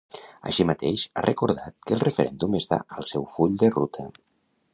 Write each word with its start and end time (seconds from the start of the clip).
Així 0.51 0.63
mateix, 0.69 1.03
ha 1.15 1.23
recordat 1.25 1.77
que 1.87 1.95
el 1.97 2.01
referèndum 2.07 2.57
està 2.61 2.81
al 2.97 3.07
seu 3.13 3.29
full 3.37 3.61
de 3.65 3.71
ruta. 3.79 4.09